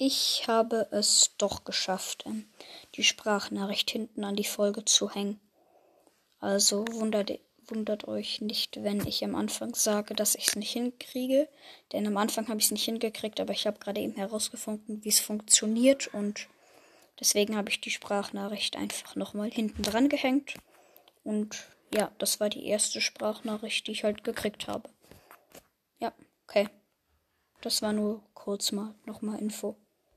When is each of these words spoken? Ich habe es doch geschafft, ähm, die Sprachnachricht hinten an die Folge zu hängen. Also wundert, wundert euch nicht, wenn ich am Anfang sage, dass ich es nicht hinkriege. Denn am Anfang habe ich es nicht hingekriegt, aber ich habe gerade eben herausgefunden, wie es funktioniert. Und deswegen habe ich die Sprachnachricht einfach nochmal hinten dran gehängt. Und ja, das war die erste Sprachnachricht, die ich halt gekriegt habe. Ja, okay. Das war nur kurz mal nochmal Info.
Ich 0.00 0.44
habe 0.46 0.86
es 0.92 1.34
doch 1.38 1.64
geschafft, 1.64 2.22
ähm, 2.24 2.48
die 2.94 3.02
Sprachnachricht 3.02 3.90
hinten 3.90 4.22
an 4.22 4.36
die 4.36 4.44
Folge 4.44 4.84
zu 4.84 5.10
hängen. 5.10 5.40
Also 6.38 6.84
wundert, 6.92 7.32
wundert 7.66 8.06
euch 8.06 8.40
nicht, 8.40 8.84
wenn 8.84 9.04
ich 9.04 9.24
am 9.24 9.34
Anfang 9.34 9.74
sage, 9.74 10.14
dass 10.14 10.36
ich 10.36 10.46
es 10.46 10.54
nicht 10.54 10.70
hinkriege. 10.70 11.48
Denn 11.92 12.06
am 12.06 12.16
Anfang 12.16 12.46
habe 12.46 12.60
ich 12.60 12.66
es 12.66 12.70
nicht 12.70 12.84
hingekriegt, 12.84 13.40
aber 13.40 13.52
ich 13.52 13.66
habe 13.66 13.80
gerade 13.80 14.00
eben 14.00 14.14
herausgefunden, 14.14 15.02
wie 15.02 15.08
es 15.08 15.18
funktioniert. 15.18 16.14
Und 16.14 16.46
deswegen 17.18 17.56
habe 17.56 17.70
ich 17.70 17.80
die 17.80 17.90
Sprachnachricht 17.90 18.76
einfach 18.76 19.16
nochmal 19.16 19.50
hinten 19.50 19.82
dran 19.82 20.08
gehängt. 20.08 20.54
Und 21.24 21.66
ja, 21.92 22.12
das 22.18 22.38
war 22.38 22.50
die 22.50 22.66
erste 22.66 23.00
Sprachnachricht, 23.00 23.88
die 23.88 23.92
ich 23.92 24.04
halt 24.04 24.22
gekriegt 24.22 24.68
habe. 24.68 24.88
Ja, 25.98 26.12
okay. 26.44 26.68
Das 27.62 27.82
war 27.82 27.92
nur 27.92 28.22
kurz 28.34 28.70
mal 28.70 28.94
nochmal 29.04 29.40
Info. 29.40 29.74